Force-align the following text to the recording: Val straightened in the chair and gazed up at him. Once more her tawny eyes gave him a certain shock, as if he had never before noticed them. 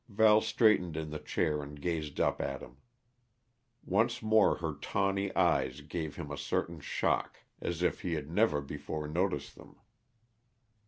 Val 0.09 0.41
straightened 0.41 0.97
in 0.97 1.11
the 1.11 1.19
chair 1.19 1.61
and 1.61 1.79
gazed 1.79 2.19
up 2.19 2.41
at 2.41 2.59
him. 2.61 2.77
Once 3.85 4.23
more 4.23 4.55
her 4.55 4.73
tawny 4.73 5.31
eyes 5.35 5.81
gave 5.81 6.15
him 6.15 6.31
a 6.31 6.37
certain 6.39 6.79
shock, 6.79 7.37
as 7.61 7.83
if 7.83 8.01
he 8.01 8.13
had 8.13 8.27
never 8.27 8.61
before 8.61 9.07
noticed 9.07 9.55
them. 9.55 9.75